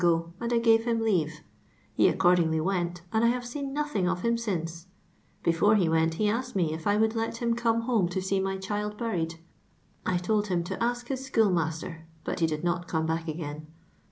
\ 0.01 0.01
and 0.01 0.51
I 0.51 0.57
gave 0.57 0.85
him 0.85 1.01
leave; 1.01 1.41
he 1.93 2.07
accordingly 2.07 2.59
went, 2.59 3.03
and 3.13 3.23
I 3.23 3.27
have 3.27 3.45
seen 3.45 3.71
nothing 3.71 4.09
of 4.09 4.21
him 4.23 4.35
since; 4.35 4.87
before 5.43 5.75
he 5.75 5.85
wtrct 5.87 6.13
I 6.13 6.17
he 6.17 6.27
asked 6.27 6.55
me 6.55 6.73
if 6.73 6.87
I 6.87 6.97
would 6.97 7.13
let 7.15 7.37
him 7.37 7.53
come 7.53 7.81
honte 7.83 8.09
to 8.13 8.19
see. 8.19 8.39
my 8.39 8.57
child 8.57 8.97
buried; 8.97 9.35
I 10.03 10.17
told 10.17 10.47
him 10.47 10.63
to 10.63 10.83
ask 10.83 11.09
his 11.09 11.29
^ohoo'' 11.29 11.53
master, 11.53 12.07
but 12.23 12.39
he 12.39 12.47
did 12.47 12.63
not 12.63 12.87
come 12.87 13.05
back 13.05 13.27
again. 13.27 13.67